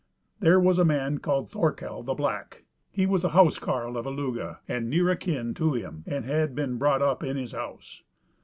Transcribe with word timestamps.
There 0.39 0.59
was 0.59 0.79
a 0.79 0.83
man 0.83 1.19
called 1.19 1.51
Thorkel 1.51 2.01
the 2.01 2.15
Black; 2.15 2.63
he 2.89 3.05
was 3.05 3.23
a 3.23 3.29
house 3.37 3.59
carle 3.59 3.97
of 3.97 4.07
Illugi, 4.07 4.57
and 4.67 4.89
near 4.89 5.11
akin 5.11 5.53
to 5.53 5.73
him, 5.73 6.03
and 6.07 6.25
had 6.25 6.55
been 6.55 6.79
brought 6.79 7.03
up 7.03 7.21
in 7.23 7.37
his 7.37 7.51
house. 7.51 8.01